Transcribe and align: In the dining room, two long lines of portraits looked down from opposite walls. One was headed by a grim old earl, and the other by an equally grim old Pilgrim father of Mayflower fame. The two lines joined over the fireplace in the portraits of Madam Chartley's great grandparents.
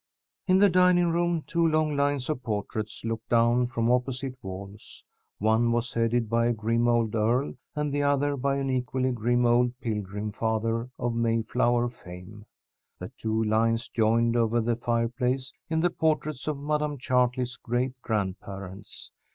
In 0.47 0.57
the 0.57 0.67
dining 0.67 1.11
room, 1.11 1.43
two 1.45 1.67
long 1.67 1.95
lines 1.95 2.27
of 2.27 2.41
portraits 2.41 3.05
looked 3.05 3.29
down 3.29 3.67
from 3.67 3.91
opposite 3.91 4.35
walls. 4.41 5.05
One 5.37 5.71
was 5.71 5.93
headed 5.93 6.27
by 6.27 6.47
a 6.47 6.53
grim 6.53 6.87
old 6.87 7.13
earl, 7.13 7.53
and 7.75 7.93
the 7.93 8.01
other 8.01 8.35
by 8.35 8.55
an 8.55 8.71
equally 8.71 9.11
grim 9.11 9.45
old 9.45 9.79
Pilgrim 9.79 10.31
father 10.31 10.89
of 10.97 11.13
Mayflower 11.13 11.87
fame. 11.87 12.47
The 12.97 13.09
two 13.19 13.43
lines 13.43 13.89
joined 13.89 14.35
over 14.35 14.59
the 14.59 14.75
fireplace 14.75 15.53
in 15.69 15.81
the 15.81 15.91
portraits 15.91 16.47
of 16.47 16.57
Madam 16.57 16.97
Chartley's 16.97 17.55
great 17.57 18.01
grandparents. 18.01 19.11